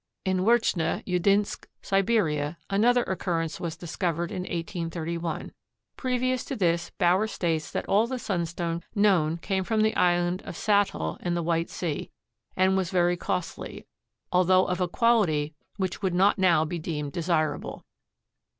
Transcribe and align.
In 0.25 0.39
Werchne 0.39 1.03
Udinsk, 1.05 1.67
Siberia, 1.83 2.57
another 2.71 3.03
occurrence 3.03 3.59
was 3.59 3.77
discovered 3.77 4.31
in 4.31 4.41
1831. 4.41 5.51
Previous 5.95 6.43
to 6.45 6.55
this 6.55 6.89
Bauer 6.97 7.27
states 7.27 7.69
that 7.69 7.85
all 7.87 8.07
the 8.07 8.17
sunstone 8.17 8.81
known 8.95 9.37
came 9.37 9.63
from 9.63 9.81
the 9.81 9.95
Island 9.95 10.41
of 10.41 10.55
Sattel 10.57 11.21
in 11.21 11.35
the 11.35 11.43
White 11.43 11.69
Sea, 11.69 12.09
and 12.55 12.75
was 12.75 12.89
very 12.89 13.15
costly, 13.15 13.85
although 14.31 14.65
of 14.65 14.81
a 14.81 14.87
quality 14.87 15.53
which 15.77 16.01
would 16.01 16.15
not 16.15 16.39
now 16.39 16.65
be 16.65 16.79
deemed 16.79 17.11
desirable. 17.11 17.85